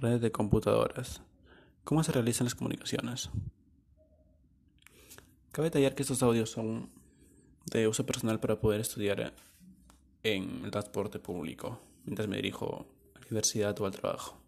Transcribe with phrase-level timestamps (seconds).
[0.00, 1.22] Redes de computadoras.
[1.82, 3.30] ¿Cómo se realizan las comunicaciones?
[5.50, 6.88] Cabe detallar que estos audios son
[7.66, 9.34] de uso personal para poder estudiar
[10.22, 14.38] en el transporte público mientras me dirijo a la universidad o al trabajo.